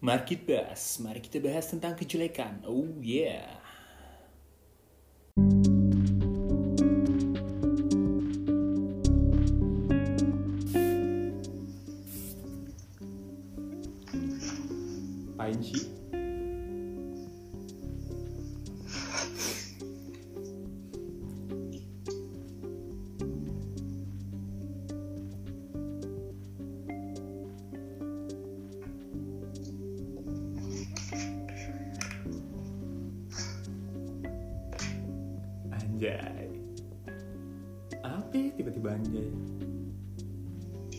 [0.00, 2.64] Market Bus, mari kita bahas tentang kejelekan.
[2.64, 3.60] Oh yeah.
[36.00, 36.48] Anjay.
[38.00, 39.28] Apa ya tiba-tiba anjay?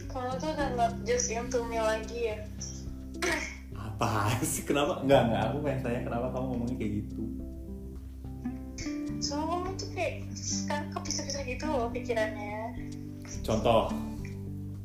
[0.06, 2.38] Kamu tuh udah nggak just into me lagi ya?
[3.74, 4.62] Apa sih?
[4.62, 5.02] Kenapa?
[5.02, 5.42] Enggak, enggak.
[5.50, 7.24] Aku pengen tanya kenapa kamu ngomongnya kayak gitu.
[9.26, 12.58] Soalnya kamu tuh kayak sekarang kepisah-pisah gitu loh pikirannya.
[13.42, 13.90] Contoh.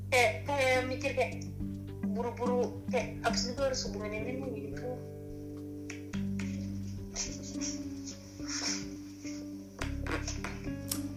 [0.09, 1.45] Kayak kayak mikir kayak
[2.17, 4.96] buru-buru kayak abis itu harus hubungin ini gitu.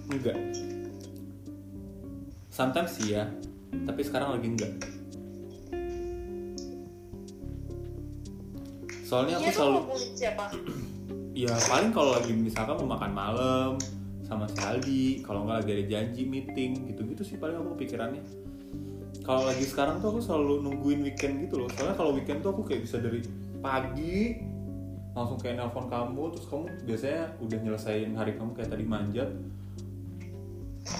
[0.09, 0.37] Enggak.
[2.49, 3.29] Sometimes sih ya,
[3.85, 4.73] tapi sekarang lagi enggak.
[9.05, 9.79] Soalnya aku tuh selalu,
[10.17, 10.45] siapa?
[11.45, 13.71] ya paling kalau lagi misalkan mau makan malam
[14.25, 18.21] sama si Aldi, kalau nggak lagi ada janji meeting gitu-gitu sih paling aku pikirannya.
[19.25, 21.69] Kalau lagi sekarang tuh aku selalu nungguin weekend gitu loh.
[21.73, 23.25] Soalnya kalau weekend tuh aku kayak bisa dari
[23.61, 24.41] pagi
[25.17, 29.29] langsung kayak nelpon kamu, terus kamu biasanya udah nyelesain hari kamu kayak tadi manjat,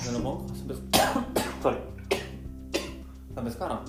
[0.10, 0.76] dan ngomong sampai
[1.62, 1.78] sorry
[3.38, 3.82] sampai sekarang?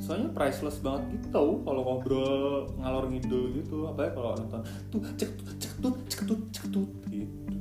[0.00, 4.64] Soalnya priceless banget gitu kalau ngobrol ngalor ngidul gitu apa ya kalau nonton.
[4.88, 7.56] Tuh cek tuh cek tuh cek tuh cek tuh gitu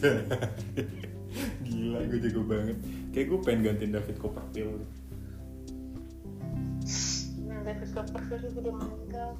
[1.68, 2.78] Gila, gue jago banget.
[3.12, 4.82] Kayak gue pengen gantiin David Copperfield.
[7.36, 9.30] Hmm, David Copperfield juga udah meninggal.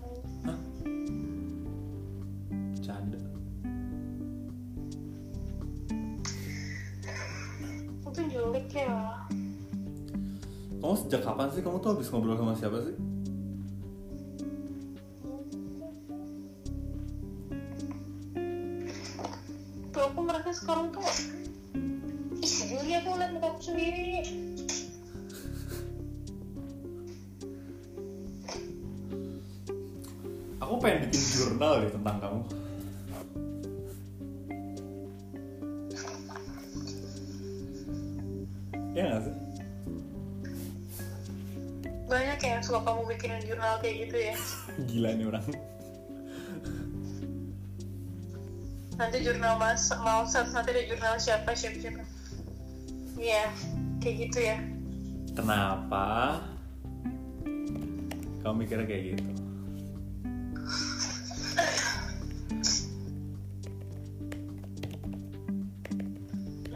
[0.45, 0.59] Hah?
[2.85, 3.21] Canda.
[8.11, 9.23] Tuh jelek ya.
[10.81, 13.10] Kamu sejak kapan sih kamu tuh habis ngobrol sama siapa sih?
[20.01, 21.05] Aku merasa sekarang tuh
[22.41, 24.25] Ih, aku liat muka aku sendiri
[30.65, 32.41] Aku pengen bikin jurnal deh tentang kamu.
[38.95, 39.35] Ya gak sih?
[42.07, 44.35] Banyak ya yang suka kamu bikinin jurnal kayak gitu ya
[44.87, 45.47] Gila nih orang.
[49.01, 52.05] Nanti jurnal mas mau nanti ada jurnal siapa siapa siapa
[53.17, 53.49] Iya,
[53.97, 54.61] kayak gitu ya
[55.33, 56.37] Kenapa?
[58.45, 59.25] Kamu mikirnya kayak gitu?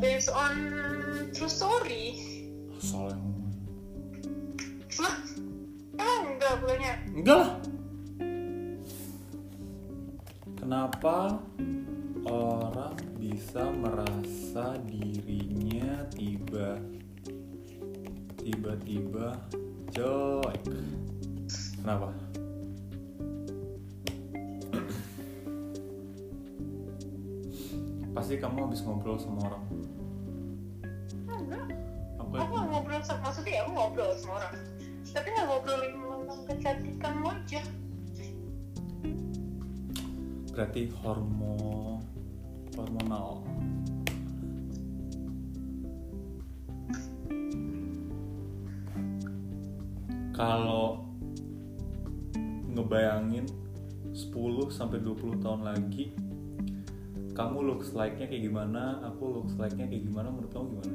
[0.00, 0.56] Based on
[1.36, 2.24] true story
[2.80, 3.20] Soal yang
[4.96, 5.16] Lah,
[6.00, 7.52] emang enggak bukannya Enggak lah.
[10.56, 11.36] Kenapa
[12.34, 16.82] orang bisa merasa dirinya tiba
[18.42, 19.38] tiba-tiba
[19.94, 20.62] jelek?
[21.78, 22.10] Kenapa?
[28.14, 29.64] Pasti kamu habis ngobrol sama orang.
[31.30, 31.66] Enggak
[32.34, 34.54] Aku nggak ngobrol sama, maksudnya ya aku ngobrol sama orang
[35.06, 37.62] Tapi nggak ngobrolin tentang kecantikanmu aja
[40.54, 41.93] berarti hormon
[42.76, 43.42] hormonal.
[50.34, 51.06] Kalau
[52.74, 53.46] ngebayangin
[54.10, 56.10] 10 sampai 20 tahun lagi
[57.34, 59.02] kamu looks like-nya kayak gimana?
[59.10, 60.30] Aku looks like-nya kayak gimana?
[60.30, 60.94] Menurut kamu gimana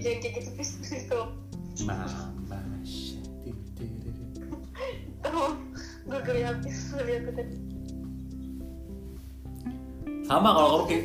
[0.00, 1.20] kayak gitu please gitu.
[1.84, 2.08] Mama
[2.84, 4.44] shark tu tu du du.
[5.28, 5.52] oh
[6.08, 7.56] gue geli habis lihat aku tadi.
[10.24, 11.04] Sama kalau kamu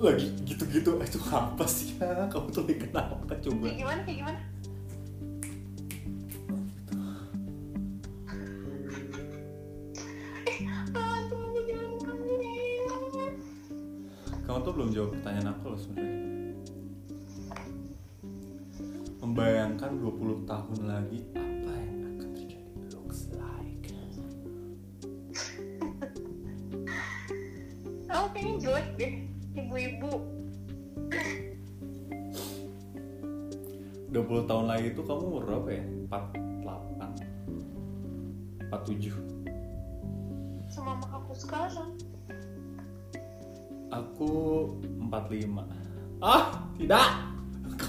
[0.00, 0.90] lagi gitu-gitu.
[1.00, 1.96] Itu apa sih?
[2.00, 3.64] Ya kamu tuh lagi kenapa coba?
[3.68, 4.40] Kayak gimana kayak gimana?
[10.48, 10.58] Eh,
[10.96, 11.20] ah,
[14.48, 16.09] kamu tuh belum jawab pertanyaan aku loh sebenarnya
[20.20, 23.88] 20 tahun lagi apa yang akan terjadi looks like
[28.04, 29.24] Kamu kayaknya jelek deh,
[29.56, 30.12] ibu-ibu.
[34.12, 35.88] 20 tahun lagi itu kamu umur berapa ya?
[36.12, 39.16] 48 47
[40.68, 41.96] Sama mama aku sekarang.
[43.88, 44.28] Aku
[45.00, 45.64] 45
[46.20, 47.29] Ah, tidak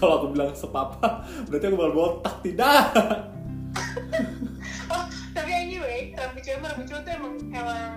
[0.02, 2.90] Kalau aku bilang sepapa Berarti aku bakal botak, tidak
[4.90, 7.92] Oh, tapi anyway, rambut sama rambut cowok tuh emang emang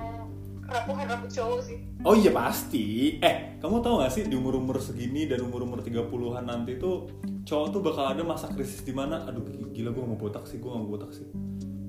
[0.65, 1.79] rapuhan rambut cowok sih.
[2.03, 6.05] Oh iya pasti Eh, kamu tahu gak sih di umur-umur segini dan umur-umur 30an
[6.43, 7.09] nanti tuh
[7.43, 10.67] Cowok tuh bakal ada masa krisis di mana Aduh gila gue mau botak sih, gue
[10.67, 11.27] gak mau botak sih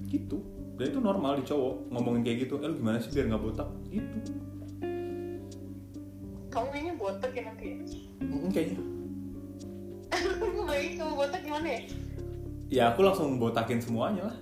[0.06, 0.40] Gitu
[0.76, 3.68] Dan itu normal di cowok ngomongin kayak gitu Eh lu gimana sih biar gak botak?
[3.86, 4.18] Gitu
[6.48, 7.66] Kamu kayaknya botak ya nanti.
[7.68, 7.76] ya?
[8.24, 8.78] Mm, Kayaknya
[11.00, 11.81] Kamu botak gimana ya?
[12.66, 14.38] Ya aku langsung botakin semuanya lah.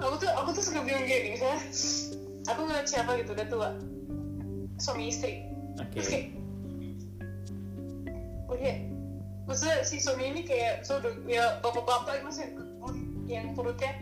[0.00, 1.60] Aku tuh aku tuh suka bingung gini, misalnya
[2.48, 3.70] aku ngeliat siapa gitu udah tua,
[4.80, 5.44] suami istri,
[5.76, 6.00] Oke.
[6.00, 6.26] Terus kayak,
[8.48, 8.74] oh iya,
[9.44, 12.56] maksudnya si suami ini kayak so ya bapak-bapak maksudnya
[13.28, 13.92] yang perutnya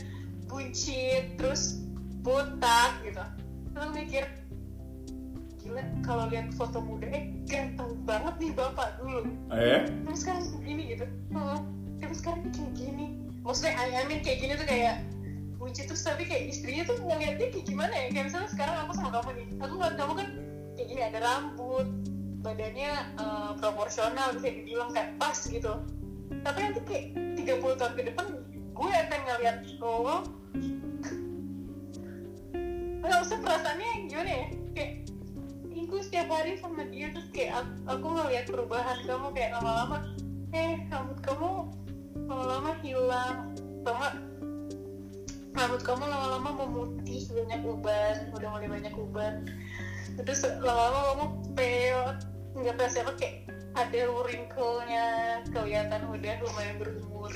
[0.47, 1.83] buncit, terus
[2.23, 3.21] botak gitu,
[3.75, 4.25] terus mikir,
[5.69, 9.85] gila kalau lihat foto muda eh ganteng banget nih bapak dulu, Eh?
[10.09, 11.07] terus sekarang begini gitu.
[11.37, 11.61] Hmm.
[11.99, 13.07] terus sekarang kayak gini.
[13.45, 15.03] Maksudnya I, I mean kayak gini tuh kayak
[15.59, 18.07] buncit terus tapi kayak istrinya tuh ngeliatnya kayak gimana ya?
[18.15, 20.29] Kayak misalnya sekarang aku sama kamu nih aku ngeliat kamu kan
[20.79, 21.87] kayak gini ada rambut
[22.39, 25.73] badannya eh, proporsional bisa dibilang kayak pas gitu.
[26.47, 27.05] Tapi nanti kayak
[27.35, 28.27] 30 tahun ke depan
[28.79, 30.23] gue akan ngeliat lo
[32.99, 34.47] nggak usah perasaannya gimana ya
[36.09, 39.51] kayak "Ih, gue setiap hari sama dia terus kayak aku, aku ngeliat perubahan kamu kayak
[39.61, 39.99] lama-lama
[40.57, 41.51] eh rambut kamu
[42.29, 43.37] lama-lama hilang.
[43.85, 44.13] Nggak
[45.59, 49.35] rambut kamu lama-lama memutih banyak uban udah mulai banyak uban.
[50.17, 51.27] Terus lama-lama kamu
[51.57, 52.17] peot
[52.59, 53.37] nggak tahu siapa kayak
[53.77, 55.07] ada wrinkle-nya
[55.53, 57.33] kelihatan udah lumayan berumur.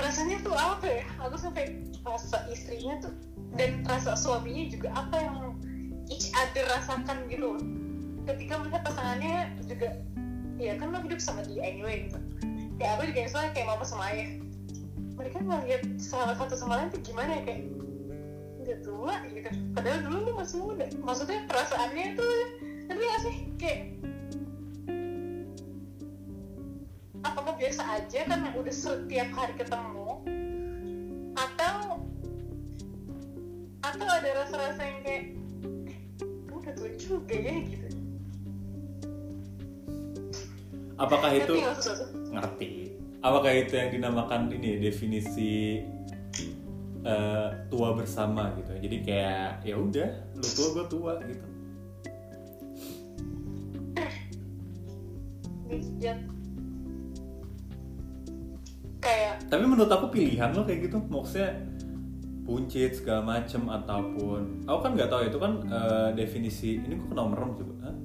[0.00, 1.04] Rasanya tuh apa ya?
[1.28, 3.14] Aku sampai rasa istrinya tuh
[3.60, 5.36] dan rasa suaminya juga apa yang
[6.10, 7.56] each other rasakan gitu.
[8.26, 9.96] Ketika melihat pasangannya juga
[10.60, 12.18] ya kan lo hidup sama dia anyway gitu.
[12.76, 14.30] Kayak aku juga misalnya kayak mama sama ayah.
[15.16, 17.62] Mereka ngeliat salah satu sama lain tuh gimana ya kayak
[18.60, 19.50] nggak tua gitu.
[19.72, 20.84] Padahal dulu lu masih muda.
[21.00, 22.34] Maksudnya perasaannya tuh
[22.90, 23.80] tapi gak sih kayak
[27.22, 30.10] apakah biasa aja karena udah setiap hari ketemu
[31.38, 32.02] atau
[33.80, 35.24] atau ada rasa-rasa yang kayak
[36.76, 37.88] tua juga ya gitu
[41.00, 41.54] Apakah itu
[42.28, 42.92] Ngerti?
[43.24, 45.80] Apakah itu yang dinamakan ini definisi
[47.00, 48.76] eh, tua bersama gitu?
[48.76, 51.46] Jadi kayak ya udah, lu tua gue tua gitu.
[59.00, 61.56] Kayak Tapi menurut aku pilihan lo kayak gitu, maksudnya
[62.50, 67.54] buncit segala macem ataupun aku kan nggak tahu itu kan eh, definisi ini kok merem
[67.54, 67.96] coba Hah?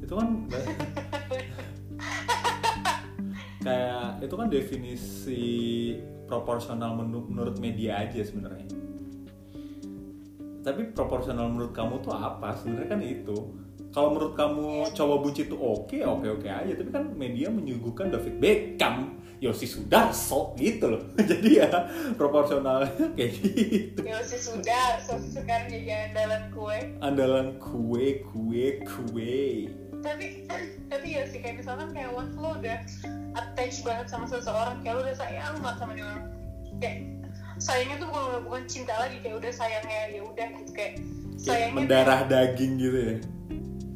[0.00, 0.28] itu kan
[3.68, 5.44] kayak itu kan definisi
[6.24, 8.68] proporsional menu- menurut media aja sebenarnya.
[10.64, 12.52] Tapi proporsional menurut kamu tuh apa?
[12.56, 13.36] Sebenarnya kan itu
[13.88, 16.72] kalau menurut kamu cowok buncit tuh oke oke oke aja.
[16.76, 19.16] Tapi kan media menyuguhkan David Beckham.
[19.38, 21.02] Yosi Sudarso gitu loh.
[21.30, 21.70] Jadi ya
[22.18, 24.00] proporsionalnya kayak gitu.
[24.02, 26.78] Ya sih sudah so, sekarang jadi andalan kue.
[26.98, 29.70] Andalan kue kue kue.
[30.02, 30.42] Tapi
[30.90, 32.82] tapi ya sih kayak misalkan kayak once lo udah
[33.38, 36.10] attach banget sama seseorang kayak lo udah sayang banget sama dia.
[36.82, 36.98] Kayak
[37.62, 40.98] sayangnya tuh bukan bukan cinta lagi kayak udah sayangnya ya udah gitu kayak
[41.38, 43.16] Kayak sayangnya mendarah daging gitu ya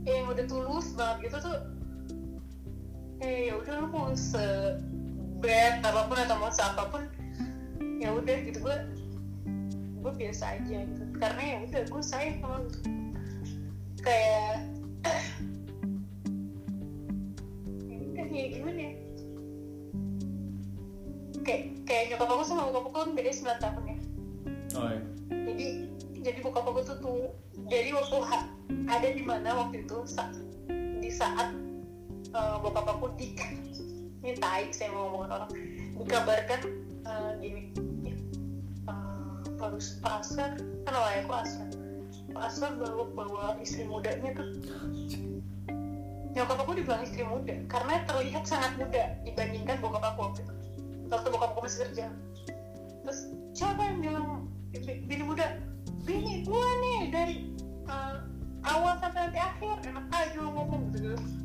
[0.06, 1.58] udah tulus banget gitu tuh
[3.22, 4.74] eh ya udah lu mau se
[5.38, 7.02] bad apa pun atau mau apa pun
[8.02, 8.58] ya udah gitu.
[8.58, 8.76] Gue
[10.02, 11.02] gue biasa aja gitu.
[11.22, 12.58] Karena ya udah gue sayang sama
[14.02, 14.66] kayak
[18.18, 18.94] ya kayak gimana ya?
[21.46, 23.98] Kayak kayak nyokap aku sama bokap aku kan beda 9 tahun ya.
[24.74, 25.11] Oh iya
[26.22, 27.24] jadi bokap aku tuh tuh.
[27.68, 28.16] Jadi waktu
[28.88, 30.32] ada di mana waktu itu sa-
[31.02, 31.52] di saat
[32.32, 33.34] eh, bokap aku di
[34.22, 35.50] ini tai saya mau ngomongin orang.
[35.98, 36.60] Dikabarkan
[37.02, 37.60] eh, gini
[38.86, 41.66] eh, harus pasar kan aku asal
[42.32, 44.48] pasar bawa bawa istri mudanya tuh.
[46.32, 50.54] Nyokap aku dibilang istri muda karena terlihat sangat muda dibandingkan bokap aku waktu itu.
[51.12, 52.06] Waktu bokap aku masih kerja.
[53.04, 53.20] Terus
[53.52, 54.26] siapa yang bilang
[54.72, 55.60] "Bi- bini muda
[56.02, 57.36] bini gua nih dari
[57.86, 58.26] uh,
[58.66, 61.14] awal sampai nanti akhir enak aja ngomong gitu.
[61.14, 61.42] Gitu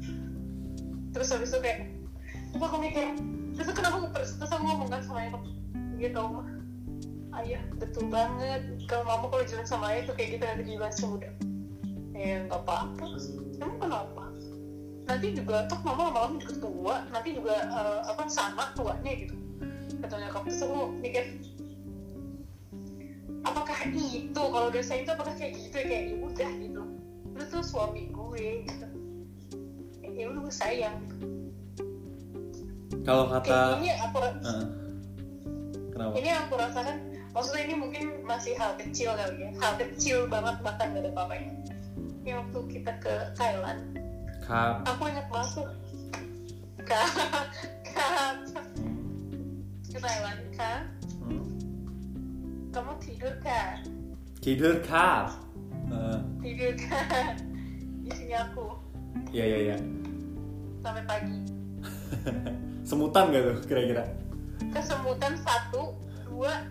[1.18, 1.80] terus habis itu kayak
[2.54, 3.10] terus aku mikir
[3.58, 5.42] terus kenapa terus terus ngomong kan sama ayah
[5.98, 6.46] gitu mah.
[7.42, 8.62] Ayah betul banget.
[8.86, 11.30] Kalau mama kalau jalan sama ayah tuh kayak gitu nanti dibilang semuda
[12.14, 13.06] ya nggak apa-apa.
[13.58, 14.24] Emang kenapa?
[15.10, 19.36] Nanti juga toh mama lama-lama juga tua nanti juga eh, apa sama tuanya gitu.
[19.98, 21.24] Katanya kamu terus aku mikir
[23.52, 24.42] apakah itu?
[24.42, 25.86] Kalau dosa itu apakah kayak gitu ya?
[25.88, 26.84] Kayak ya udah gitu.
[27.38, 28.88] Lu tuh suami gue gitu.
[30.18, 30.98] Ya udah gue sayang.
[33.08, 34.66] Kalau kayak kata ini aku Heeh.
[35.96, 36.14] kenapa?
[36.20, 36.98] Ini aku rasakan
[37.32, 39.50] maksudnya ini mungkin masih hal kecil kali ya.
[39.64, 41.52] Hal kecil banget bahkan gak ada apa-apanya.
[42.28, 43.80] Yang waktu kita ke Thailand.
[44.44, 45.68] Kak aku ingat tuh.
[46.84, 47.00] Ke
[47.84, 48.06] ke
[49.88, 50.84] ke Thailand hmm?
[52.72, 53.82] Kamu tidur kan
[54.48, 55.36] tidur kak.
[55.92, 57.36] Eh, tidur kan
[58.00, 58.80] di sini aku.
[59.36, 59.78] Iya iya iya.
[60.80, 61.38] Sampai pagi.
[62.88, 64.08] Semutan gak tuh kira-kira?
[64.72, 66.64] Kesemutan satu dua.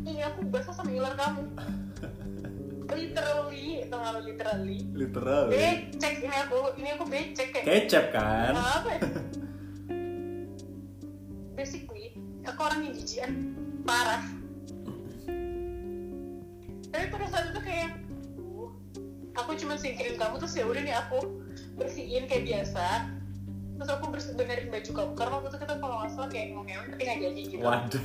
[0.00, 1.44] Ini aku basah sama ilar kamu.
[2.90, 4.78] Literally atau nggak literally?
[4.90, 7.66] Literal becek ini aku ini aku becek kayak.
[7.86, 8.58] Kecap kan?
[8.58, 8.90] Apa?
[8.90, 9.00] Ya
[11.54, 13.32] basically aku orang yang jijian
[13.86, 14.39] parah
[16.90, 17.90] tapi pada saat itu kayak
[18.36, 18.68] "Uh,
[19.34, 21.18] aku cuma singkirin kamu terus ya udah nih aku
[21.78, 22.86] bersihin kayak biasa.
[23.80, 26.62] Terus aku bersih benerin baju kamu karena waktu itu kita kalau nggak salah kayak mau
[26.68, 27.64] ngewe tapi nggak jadi gitu.
[27.64, 28.04] Waduh.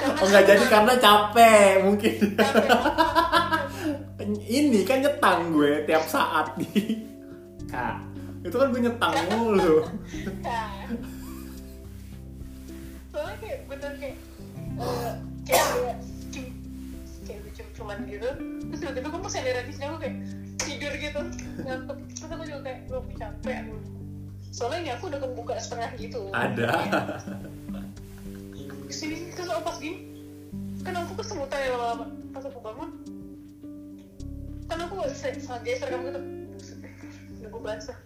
[0.00, 2.14] Karena oh nggak jadi karena capek mungkin.
[2.40, 2.68] Capek.
[4.48, 6.56] ini kan nyetang gue tiap saat.
[6.56, 7.04] Nih
[7.68, 8.00] kak
[8.40, 9.84] itu kan gue nyetang mulu.
[10.40, 10.88] Nah.
[13.10, 14.16] soalnya kayak bener kayak
[14.80, 15.98] cum- kayak
[17.90, 18.28] cum-cuman gitu.
[18.70, 20.16] Terus tiba-tiba aku pas ada di sini aku kayak
[20.62, 21.20] tidur gitu.
[21.66, 21.98] Ngantuk.
[22.14, 23.76] Terus aku juga kayak gue capek aku.
[24.50, 26.20] Soalnya ini aku udah kebuka setengah gitu.
[26.30, 26.70] Ada.
[28.86, 29.98] Ke sini terus aku pas gini.
[30.86, 32.06] Kan aku kesemutan ya lama-lama.
[32.30, 32.90] Pas aku bangun
[34.70, 36.20] kan aku sangat geser kamu gitu.
[37.42, 37.98] Udah gue basah.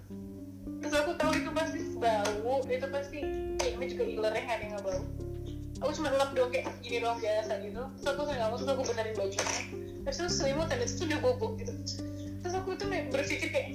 [0.80, 2.64] Terus aku tahu itu pasti bau.
[2.64, 3.18] Itu pasti
[3.60, 5.04] kayaknya juga ilernya ada yang nggak bau
[5.82, 7.82] aku cuma lap doang kayak gini doang biasa gitu.
[7.98, 9.56] Terus aku nggak mau terus aku benerin bajunya.
[10.04, 11.72] Terus itu selimut dan itu udah bobok gitu.
[12.42, 13.70] Terus aku tuh berpikir kayak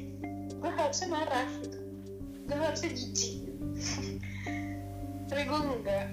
[0.59, 1.79] gue harusnya marah gitu.
[2.47, 3.35] Gue harusnya jijik.
[5.27, 6.07] Tapi gue enggak.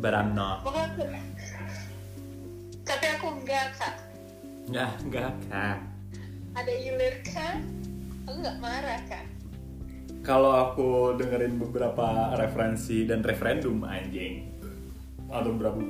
[0.00, 0.64] But I'm not.
[0.64, 1.20] Pokoknya
[2.84, 3.94] tapi aku enggak kak.
[4.66, 5.78] Nggak nggak kak.
[6.58, 7.58] Ada iler kak.
[8.26, 9.39] Aku nggak marah kak
[10.20, 14.52] kalau aku dengerin beberapa referensi dan referendum anjing.
[15.32, 15.80] Atau beberapa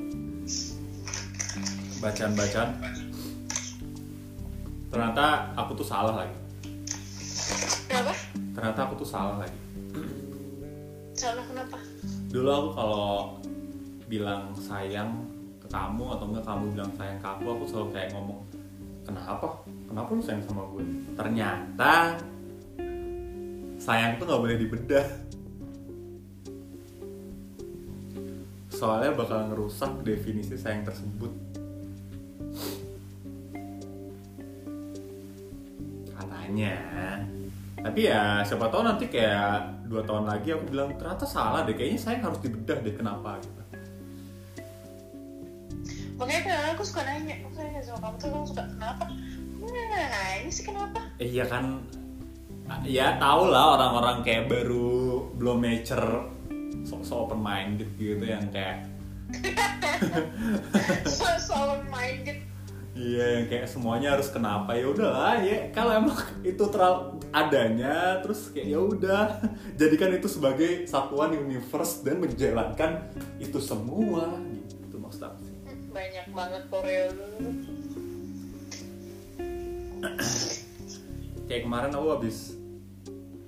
[1.99, 2.71] bacaan-bacaan.
[4.91, 6.37] Ternyata aku tuh salah lagi.
[7.91, 8.13] Kenapa?
[8.55, 9.59] Ternyata aku tuh salah lagi.
[11.15, 11.79] Salah kenapa?
[12.31, 13.09] Dulu aku kalau
[14.07, 15.27] bilang sayang
[15.63, 18.41] ke kamu atau enggak kamu bilang sayang ke aku aku selalu kayak ngomong
[19.07, 19.47] kenapa?
[19.91, 20.83] Kenapa lu sayang sama gue?
[21.19, 22.19] Ternyata
[23.81, 25.07] sayang tuh nggak boleh dibedah.
[28.69, 31.33] Soalnya bakal ngerusak definisi sayang tersebut.
[36.13, 36.77] Katanya.
[37.81, 41.97] Tapi ya siapa tahu nanti kayak dua tahun lagi aku bilang ternyata salah deh kayaknya
[41.97, 43.41] sayang harus dibedah deh kenapa?
[43.41, 43.61] gitu.
[46.21, 48.17] Makanya kadang aku suka nanya aku nanya sama kamu?
[48.21, 49.05] Tuh kamu suka kenapa?
[49.61, 51.01] Nah ini sih kenapa?
[51.17, 51.81] Eh, iya kan
[52.87, 56.27] ya tau lah orang-orang kayak baru belum mature
[56.87, 58.87] so, so open minded gitu yang kayak
[61.07, 62.43] so, so minded
[62.91, 64.75] Iya yang kayak semuanya harus kenapa?
[64.75, 69.25] Ya udahlah ya kalau emang itu terlalu adanya terus kayak ya udah
[69.81, 73.09] jadikan itu sebagai satuan universe dan menjalankan
[73.39, 74.37] itu semua
[74.85, 75.57] gitu maksud aku sih.
[75.95, 77.05] banyak banget Korea
[81.47, 82.60] Kayak kemarin aku habis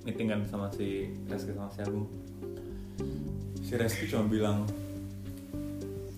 [0.03, 2.07] meetingan sama si Reski sama si Agung.
[3.63, 4.67] Si Reski cuma bilang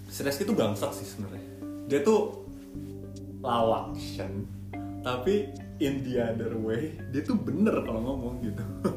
[0.09, 1.43] si Reski tuh bangsat sih sebenarnya.
[1.85, 2.45] Dia tuh
[3.45, 3.93] lawak
[5.05, 8.65] tapi in the other way dia tuh bener kalau ngomong gitu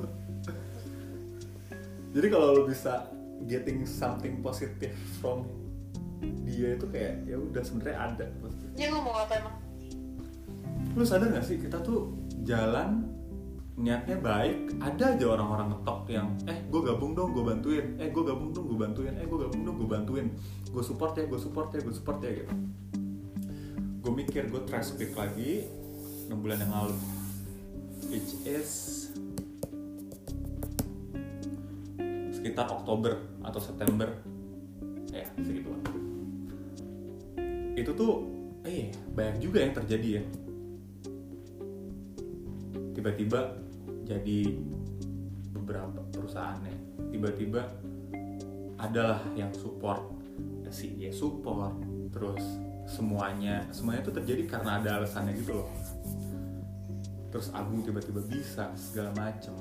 [2.16, 3.12] jadi kalau lo bisa
[3.44, 5.44] getting something positive from
[6.48, 8.26] dia itu kayak ya udah sebenarnya ada
[8.72, 9.56] dia ngomong apa emang
[10.96, 12.16] lu sadar gak sih kita tuh
[12.48, 13.04] jalan
[13.78, 17.86] niatnya baik ada aja orang-orang ngetok yang eh gue gabung dong gue bantuin.
[18.02, 19.14] Eh gue gabung dong gue bantuin.
[19.14, 20.26] Eh gue gabung dong gue bantuin.
[20.68, 22.52] Gue support ya gue support ya gue support ya gitu.
[24.02, 25.64] Gue mikir gue trash speak lagi
[26.26, 26.96] 6 bulan yang lalu.
[28.10, 28.70] Which is
[32.34, 34.10] sekitar Oktober atau September.
[35.14, 35.78] Ya segituan
[37.78, 38.26] itu tuh
[38.66, 40.22] eh banyak juga yang terjadi ya.
[42.98, 43.67] Tiba-tiba
[44.08, 44.56] jadi
[45.52, 47.04] beberapa perusahaannya.
[47.12, 47.60] Tiba-tiba
[48.80, 50.16] adalah yang support.
[50.72, 51.76] Si dia support
[52.12, 52.40] terus
[52.88, 55.68] semuanya semuanya itu terjadi karena ada alasannya gitu loh.
[57.28, 59.52] Terus Agung tiba-tiba bisa segala macem.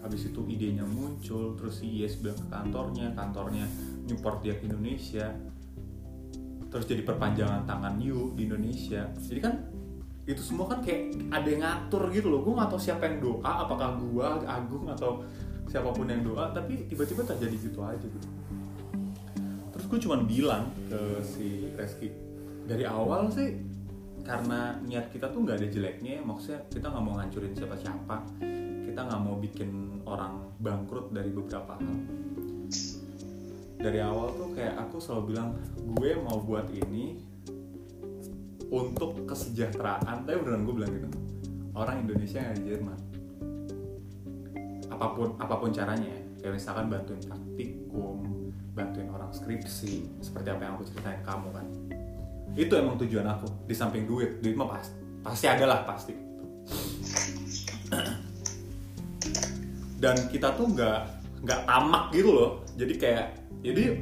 [0.00, 3.66] Habis itu idenya muncul terus si Yes bilang ke kantornya kantornya
[4.06, 5.34] nyupport dia ke Indonesia.
[6.70, 9.10] Terus jadi perpanjangan tangan You di Indonesia.
[9.18, 9.69] Jadi kan
[10.30, 12.40] itu semua kan kayak ada yang ngatur gitu loh.
[12.46, 15.26] Gue gak tahu siapa yang doa apakah gua Agung atau
[15.70, 18.28] siapa pun yang doa tapi tiba-tiba terjadi gitu aja gitu.
[19.70, 22.10] Terus gue cuma bilang ke si Reski
[22.66, 23.54] dari awal sih
[24.26, 28.16] karena niat kita tuh nggak ada jeleknya maksudnya kita nggak mau ngancurin siapa-siapa.
[28.90, 31.96] Kita nggak mau bikin orang bangkrut dari beberapa hal.
[33.80, 35.56] Dari awal tuh kayak aku selalu bilang
[35.96, 37.29] gue mau buat ini
[38.70, 41.08] untuk kesejahteraan tapi beneran gue bilang gitu.
[41.74, 42.98] Orang Indonesia yang di Jerman.
[44.90, 46.22] Apa pun apa pun caranya ya.
[46.40, 48.16] Kayak misalkan bantuin praktikum
[48.70, 51.66] bantuin orang skripsi seperti apa yang aku ceritain ke kamu kan.
[52.54, 54.38] Itu emang tujuan aku di samping duit.
[54.38, 56.14] Duit mah pasti pasti ada lah pasti.
[60.00, 61.00] Dan kita tuh nggak
[61.44, 62.50] nggak tamak gitu loh.
[62.78, 63.26] Jadi kayak
[63.60, 64.00] jadi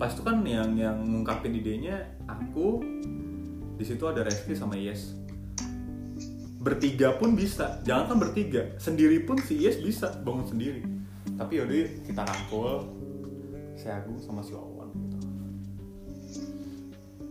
[0.00, 2.80] pas itu kan yang yang ngungkapin idenya aku
[3.80, 5.16] di situ ada Reski sama Yes.
[6.60, 7.80] Bertiga pun bisa.
[7.88, 8.76] Jangan kan bertiga.
[8.76, 10.84] Sendiri pun si Yes bisa bangun sendiri.
[11.40, 12.92] Tapi yaudah yuk, kita rangkul
[13.80, 15.18] si Agung sama si Wawan gitu.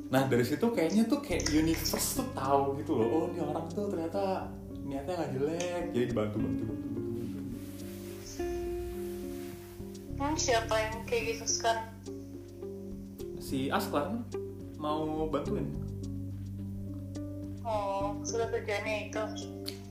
[0.10, 3.06] Nah dari situ kayaknya tuh kayak universe tuh tahu gitu loh.
[3.06, 4.50] Oh ini orang tuh ternyata
[4.82, 6.90] niatnya nggak jelek jadi dibantu bantu bantu.
[10.18, 11.86] Hmm, siapa yang kayak gitu sekarang?
[13.50, 14.22] si Askla kan
[14.78, 15.66] mau bantuin
[17.70, 19.22] Oh, sudah tujuannya itu.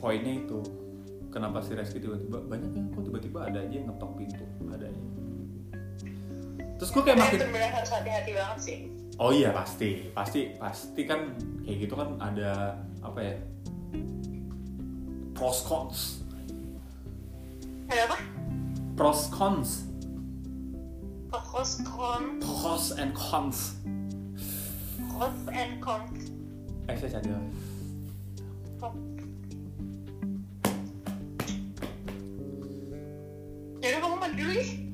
[0.02, 0.58] poinnya itu
[1.30, 5.02] kenapa si Reski tiba-tiba banyak yang kok tiba-tiba ada aja yang ngetok pintu ada aja
[6.78, 8.78] terus gue kayak makin benar harus hati-hati banget sih.
[9.18, 13.34] oh iya pasti pasti pasti kan kayak gitu kan ada apa ya
[15.34, 16.22] pros cons
[17.88, 18.18] Ada apa?
[18.94, 19.70] pros cons
[21.28, 23.76] Fokus con, pros and cons
[25.12, 26.37] cons and cons.
[26.88, 27.36] Eh saya dulu.
[33.78, 34.87] Jadi kamu mandi dulu nih.